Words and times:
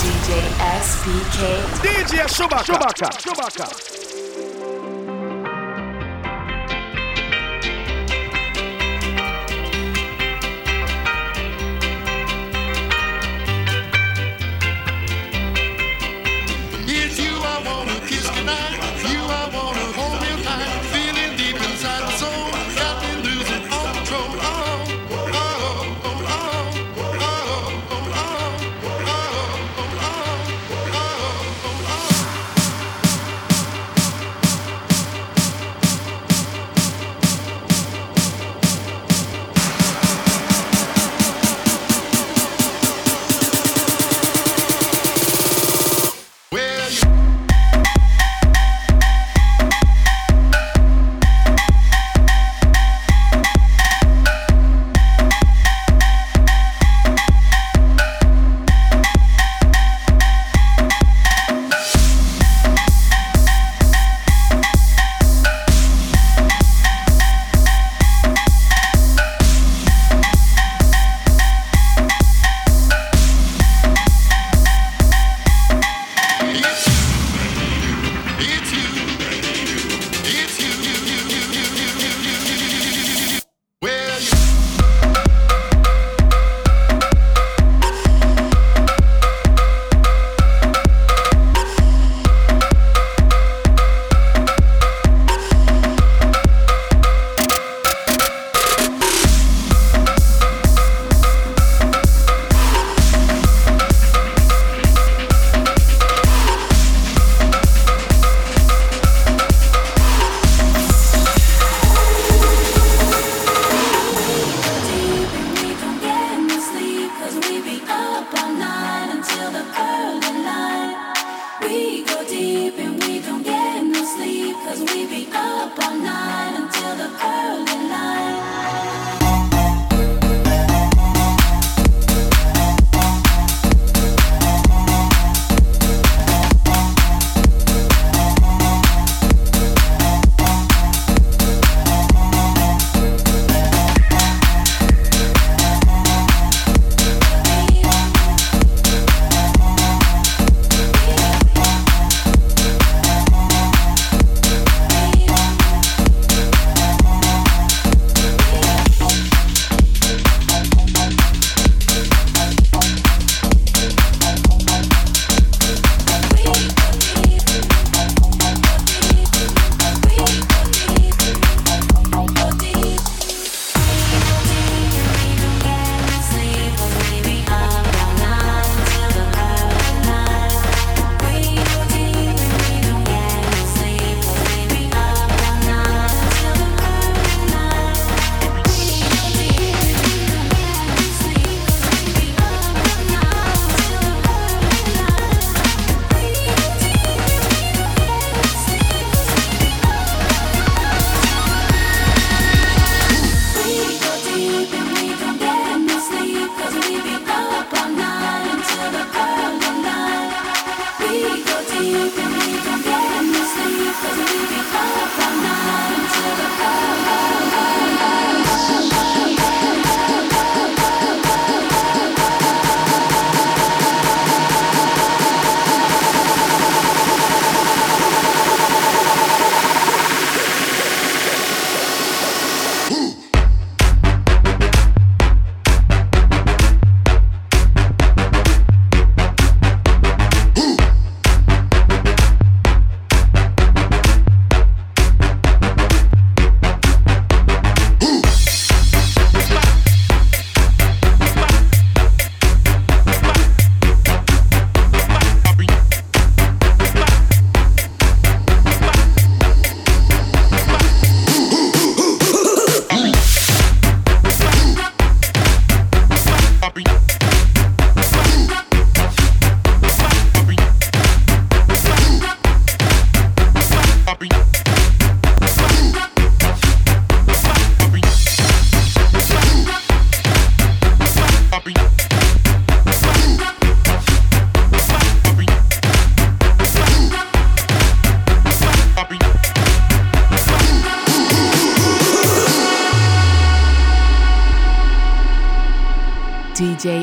DJ 0.00 0.30
SBK. 0.80 1.40
DJ 1.82 2.26
Chewbacca. 2.26 2.64
Chewbacca. 2.64 3.08
Chewbacca. 3.18 3.99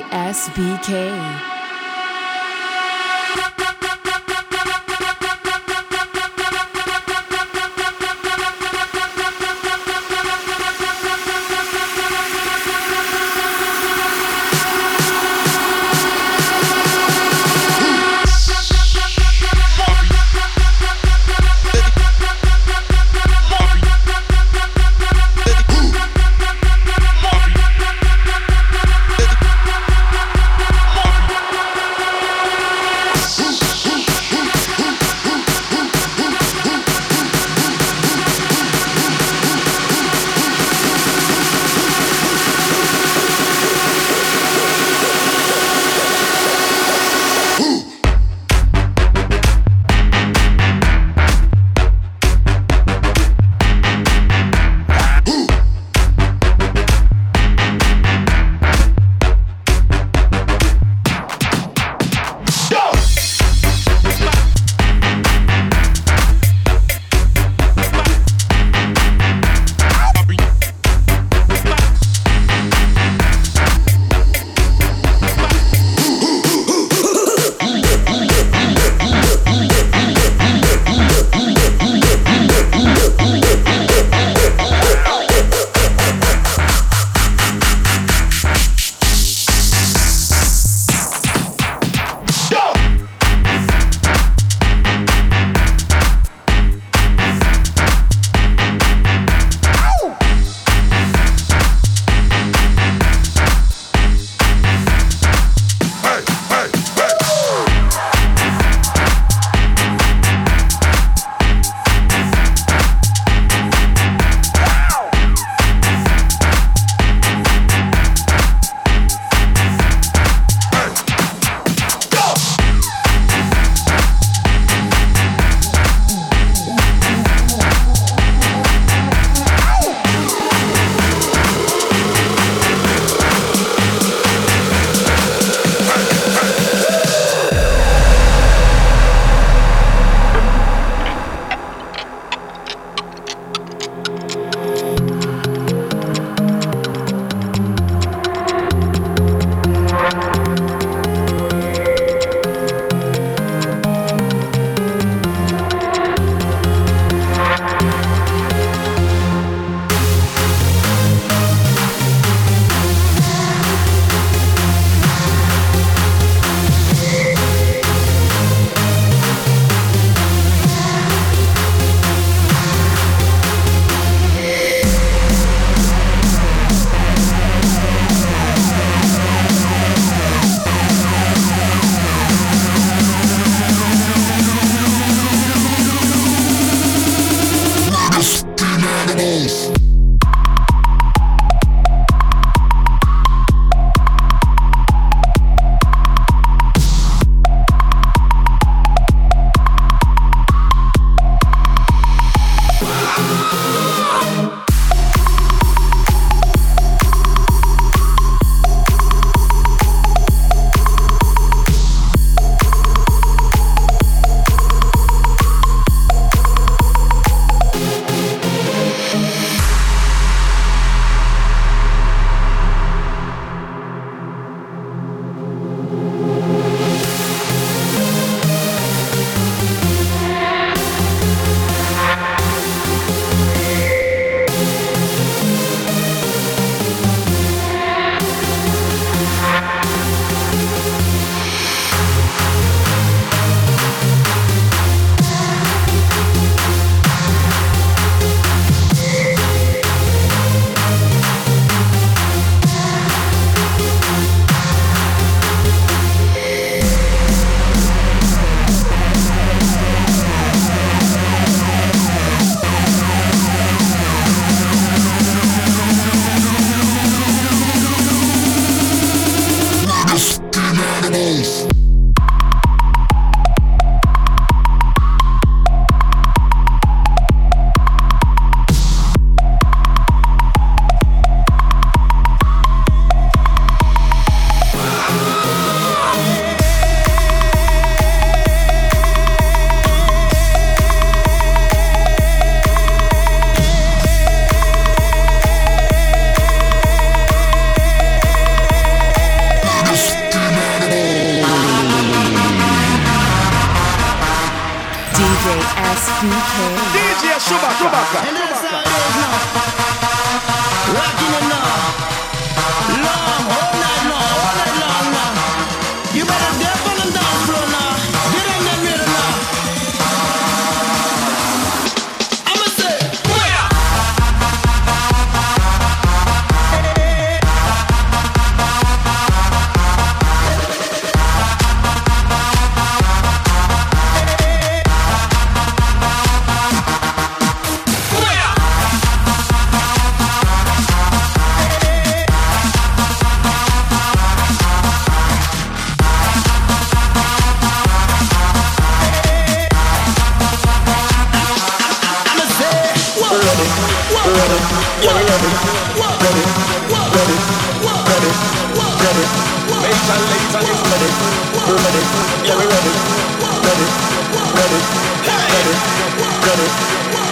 DJ 0.09 1.56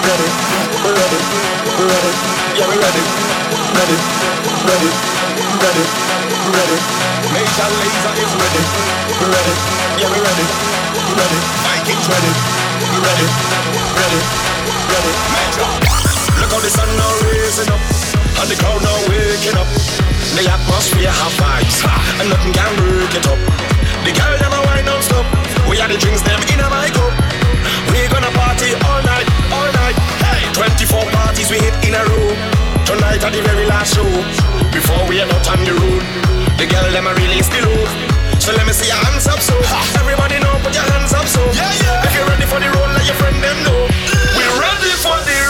ready, 0.05 0.29
we're 0.85 0.93
ready, 0.93 1.19
we're 1.77 1.89
ready, 1.89 2.11
yeah, 2.57 2.67
we 2.69 2.77
ready, 2.77 3.03
ready, 3.73 3.97
ready, 4.69 4.89
ready, 5.61 5.85
ready. 6.53 6.77
Major 7.33 7.69
is 8.21 8.33
ready, 8.37 8.61
we're 9.19 9.33
ready, 9.33 9.53
yeah, 9.97 10.09
we 10.13 10.19
ready, 10.21 10.45
ready. 11.19 11.65
Ready, 12.05 13.27
ready, 13.97 14.19
ready. 14.91 15.11
Look 16.37 16.51
how 16.51 16.59
the 16.59 16.69
sun 16.69 16.89
now 16.97 17.11
raising 17.25 17.69
up, 17.69 17.81
and 18.41 18.49
the 18.49 18.55
crowd 18.61 18.81
now 18.81 18.97
waking 19.09 19.57
up. 19.57 19.67
The 20.35 20.45
atmosphere 20.49 21.09
vibes, 21.37 21.81
and 22.19 22.29
nothing 22.29 22.53
can 22.53 22.75
break 22.77 23.15
it 23.15 23.27
up. 23.27 23.39
The 24.03 24.11
girl 24.13 24.37
them 24.37 24.53
a 24.53 24.61
wine 24.65 24.85
non-stop. 24.85 25.25
We 25.69 25.79
are 25.79 25.87
the 25.87 25.97
drinks 25.97 26.21
them 26.21 26.41
in 26.53 26.59
a 26.59 26.69
my 26.69 26.89
cup. 26.89 27.44
We 27.95 28.11
gonna 28.11 28.27
party 28.35 28.75
all 28.91 28.99
night, 29.07 29.23
all 29.55 29.71
night. 29.71 29.95
Hey, 30.19 30.43
24 30.51 30.99
parties 31.15 31.47
we 31.47 31.63
hit 31.63 31.71
in 31.87 31.95
a 31.95 32.03
row. 32.03 32.35
Tonight 32.83 33.23
at 33.23 33.31
the 33.31 33.39
very 33.39 33.63
last 33.65 33.95
show. 33.95 34.03
Before 34.75 34.99
we 35.07 35.23
head 35.23 35.31
out 35.31 35.47
on 35.47 35.63
the 35.63 35.71
road, 35.71 36.03
the 36.59 36.67
girl 36.67 36.91
them 36.91 37.07
a 37.07 37.15
release 37.15 37.47
the 37.47 37.63
load. 37.63 37.87
So 38.43 38.51
let 38.51 38.67
me 38.67 38.73
see 38.75 38.91
your 38.91 38.99
hands 38.99 39.31
up, 39.31 39.39
so 39.39 39.55
everybody 39.95 40.43
know, 40.43 40.59
put 40.59 40.75
your 40.75 40.83
hands 40.91 41.15
up, 41.15 41.25
so 41.25 41.39
yeah, 41.55 41.71
yeah. 41.79 42.03
If 42.03 42.11
you're 42.19 42.27
ready 42.27 42.43
for 42.43 42.59
the 42.59 42.67
road, 42.67 42.91
let 42.99 43.07
your 43.07 43.15
friend 43.15 43.39
them 43.39 43.57
know. 43.63 43.87
We're 44.35 44.57
ready 44.59 44.91
for 44.99 45.15
the 45.23 45.44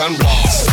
and 0.00 0.16
blast. 0.18 0.69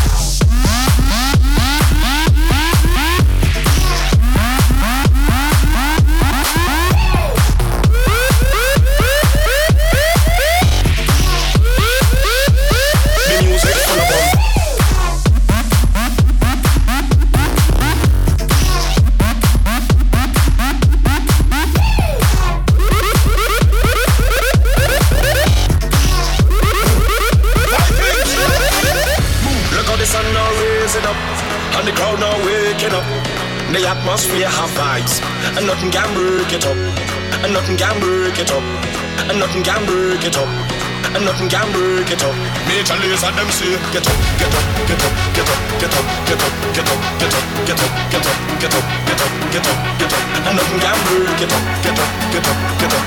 Major 43.18 43.32
Lazer 43.32 43.36
them 43.36 43.50
say, 43.50 43.72
get 43.92 44.08
up, 44.08 44.14
get 44.38 44.54
up, 44.54 44.64
get 44.86 45.02
up, 45.02 45.14
get 45.34 45.50
up, 45.50 45.58
get 45.80 45.90
up, 45.90 46.06
get 46.28 46.38
up, 46.38 46.54
get 46.74 46.86
up, 46.86 47.02
get 47.18 47.34
up, 47.34 47.48
get 47.66 47.78
up, 47.78 47.90
get 47.90 48.18
up, 48.18 48.62
get 48.62 48.76
up, 48.76 48.86
get 49.06 49.18
up, 49.18 49.34
get 49.52 49.68
up, 49.68 49.78
get 49.98 50.14
up, 50.14 50.38
and 50.46 50.56
nothing 50.56 50.80
can 50.80 51.00
get 51.38 51.52
up, 51.52 51.64
get 51.82 51.98
up, 51.98 52.10
get 52.32 52.48
up, 52.48 52.80
get 52.80 52.94
up, 52.94 53.07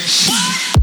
face. 0.00 0.77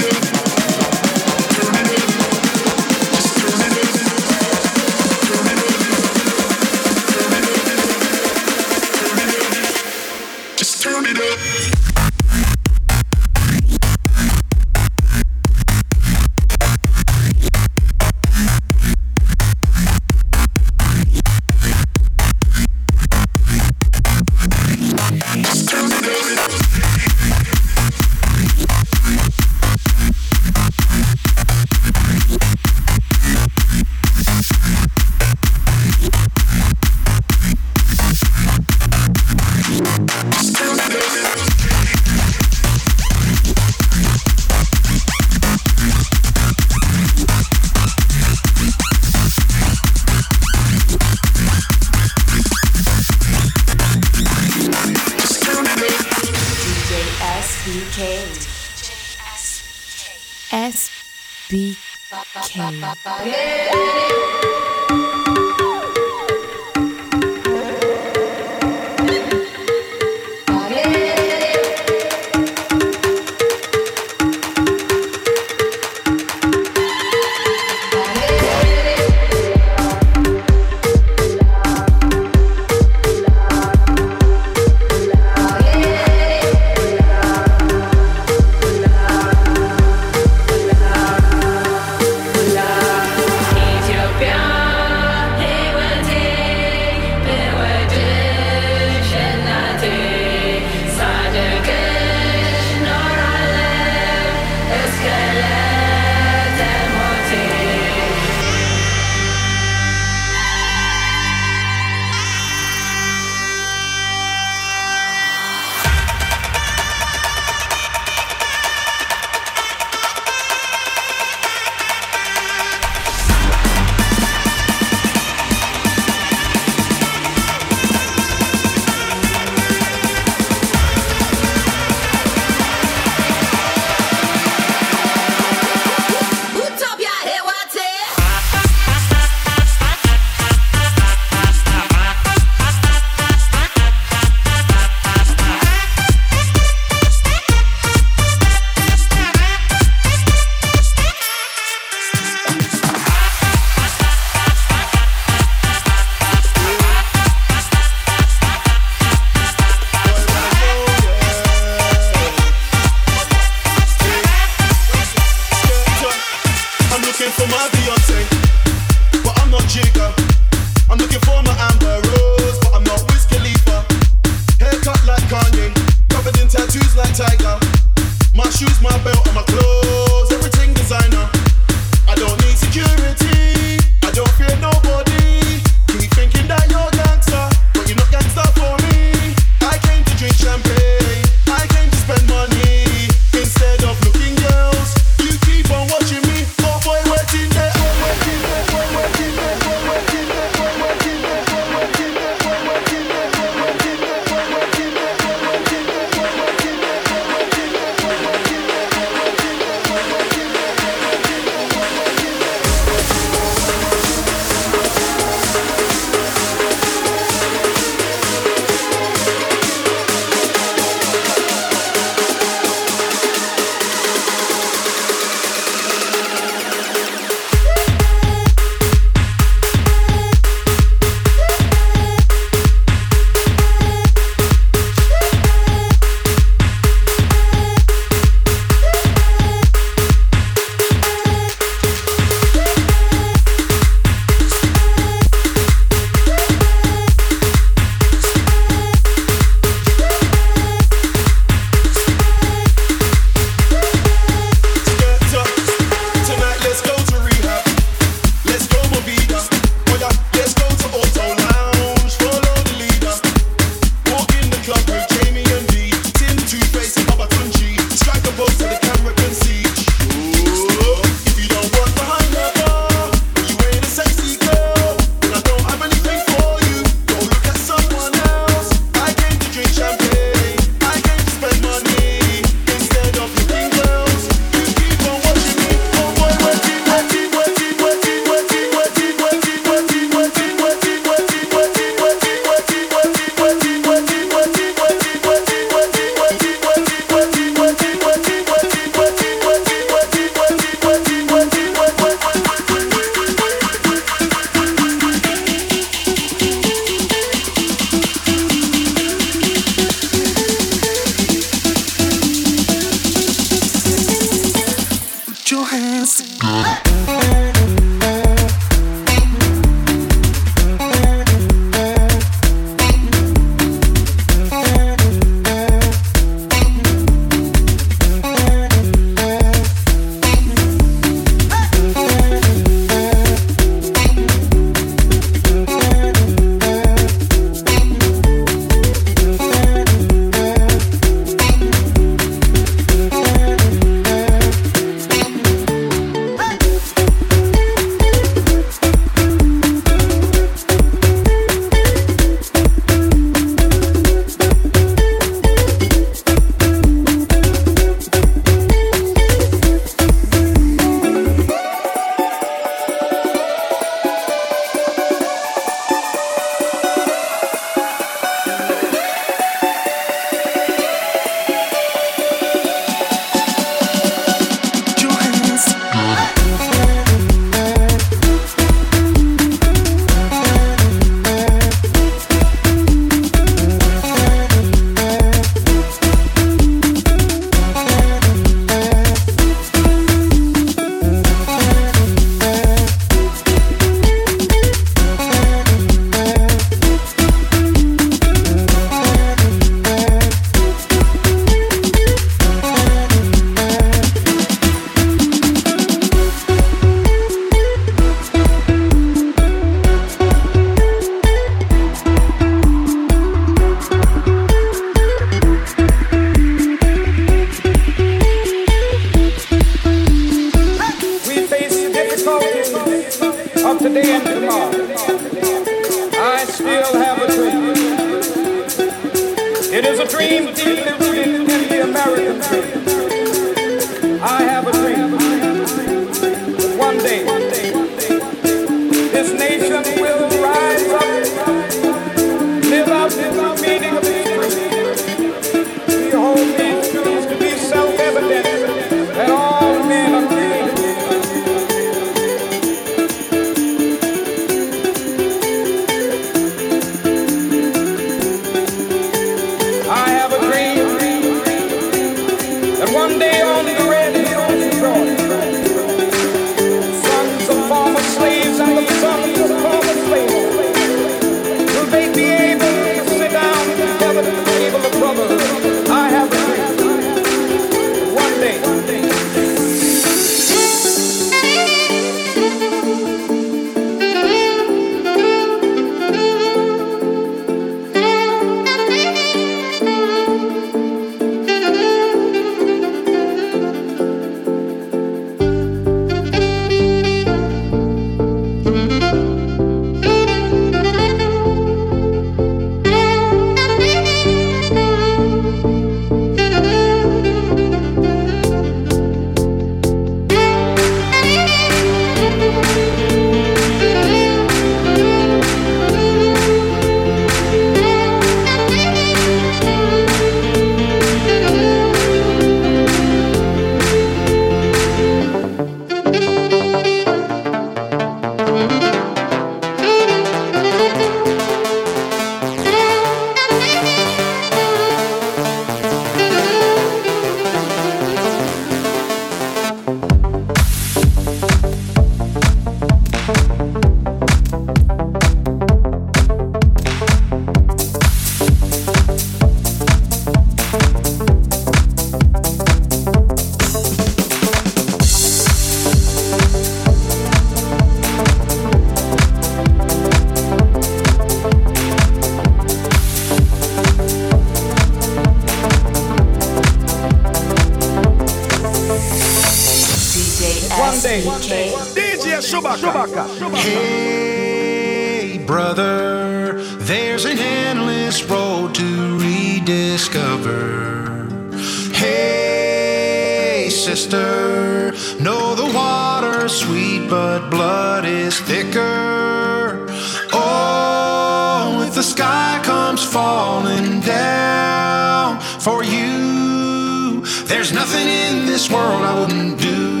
are 586.41 586.49
sweet, 586.49 587.07
but 587.07 587.51
blood 587.51 588.03
is 588.03 588.39
thicker. 588.39 589.85
Oh, 590.33 591.85
if 591.87 591.93
the 591.93 592.01
sky 592.01 592.59
comes 592.63 593.03
falling 593.03 593.99
down 593.99 595.39
for 595.59 595.83
you, 595.83 597.21
there's 597.45 597.71
nothing 597.71 598.07
in 598.07 598.47
this 598.47 598.71
world 598.71 599.03
I 599.03 599.19
wouldn't 599.19 599.61
do. 599.61 600.00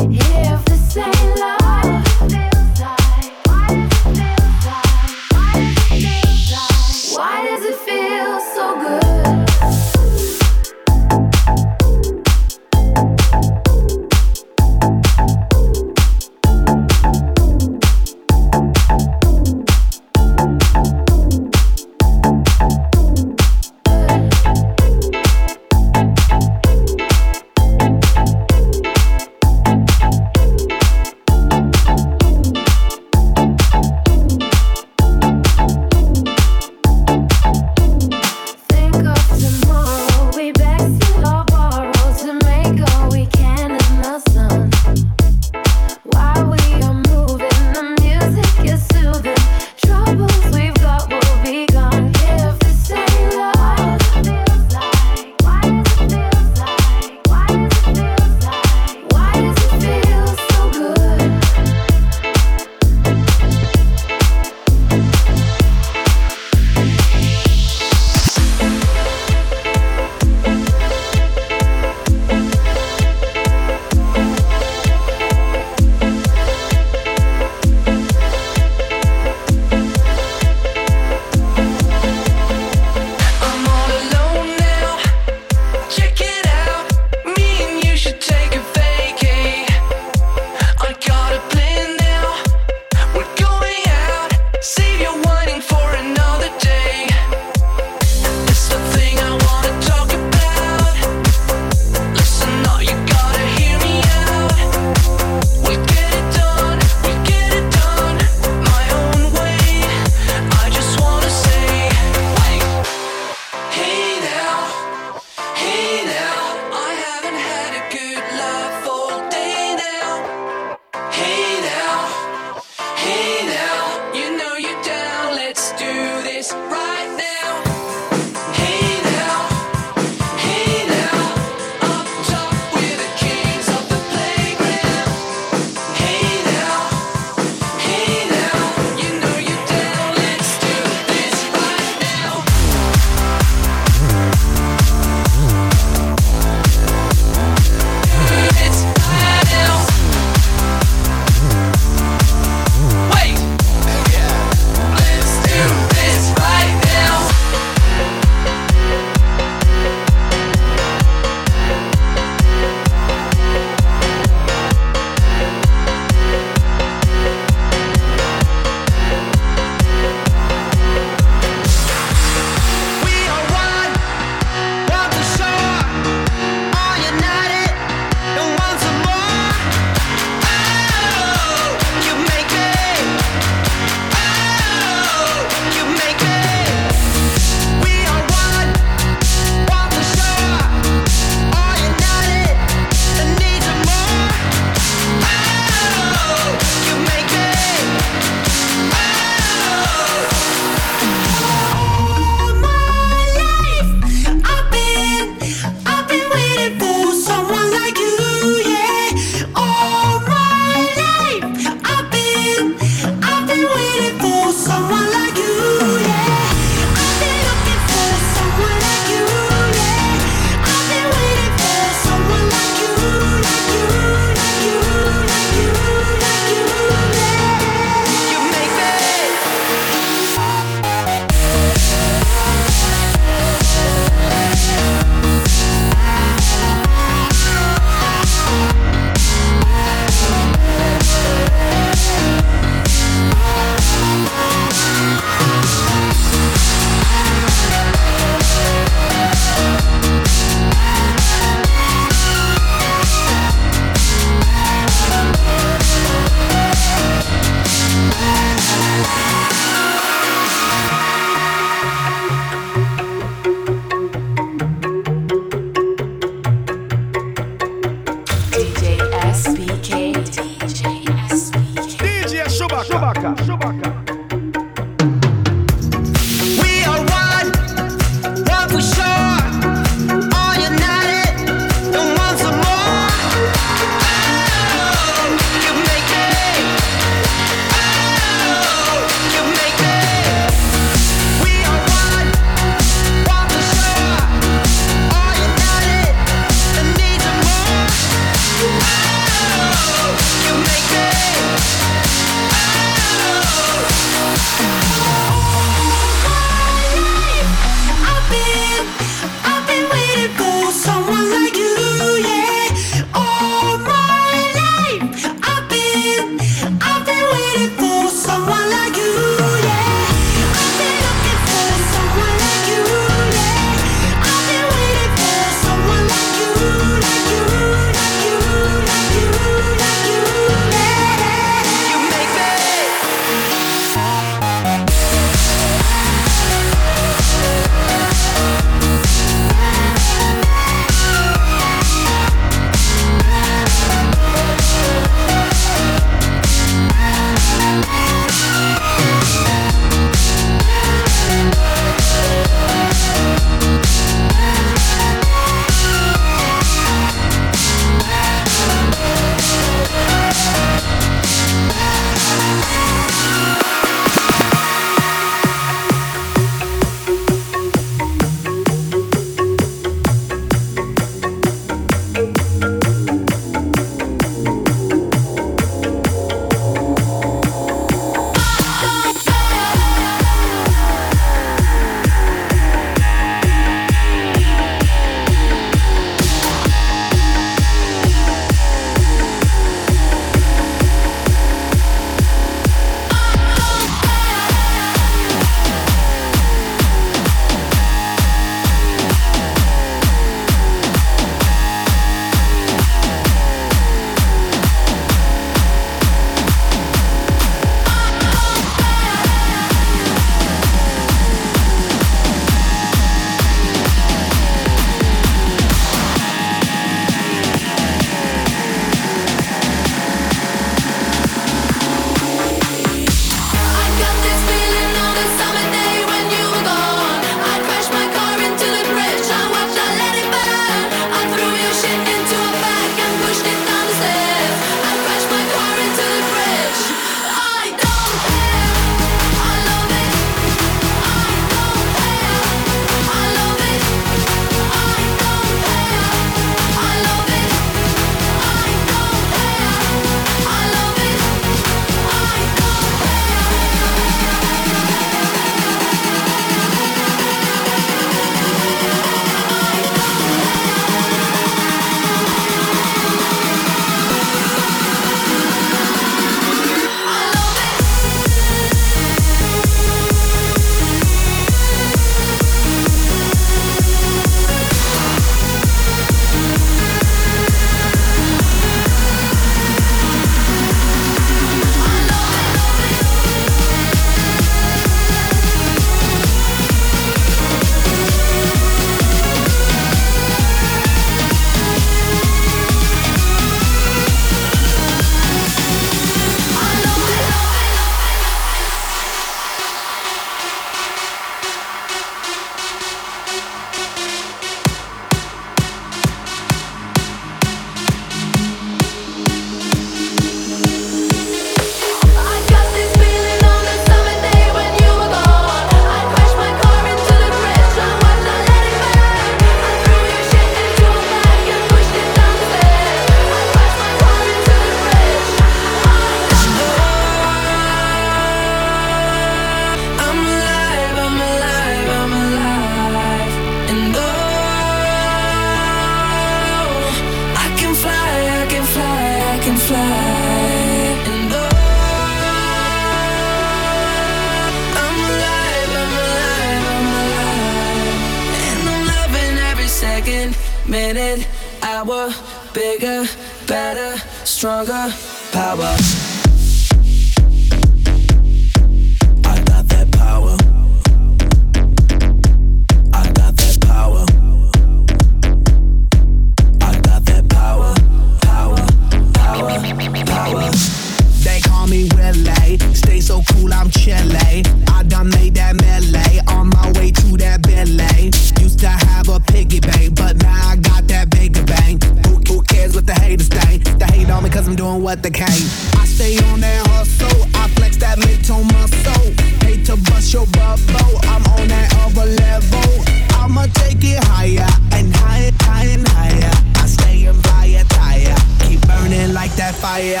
Stay 585.86 586.16
on 586.30 586.40
that 586.40 586.66
hustle. 586.68 587.26
I 587.34 587.48
flex 587.56 587.76
that 587.78 587.98
mid-tone 587.98 588.46
muscle. 588.48 589.12
Hate 589.46 589.64
to 589.66 589.76
bust 589.76 590.12
your 590.12 590.26
bubble. 590.26 590.98
I'm 591.04 591.24
on 591.34 591.48
that 591.48 591.74
other 591.82 592.06
level. 592.06 592.84
I'ma 593.18 593.46
take 593.54 593.82
it 593.82 594.02
higher 594.04 594.46
and 594.72 594.94
higher, 594.96 595.30
higher 595.40 595.70
and 595.70 595.88
higher. 595.88 596.32
I 596.56 596.66
stay 596.66 597.06
in 597.06 597.14
fire 597.22 597.64
tire. 597.68 598.16
Keep 598.46 598.66
burning 598.66 599.12
like 599.12 599.34
that 599.36 599.54
fire. 599.54 600.00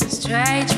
Strange. 0.09 0.74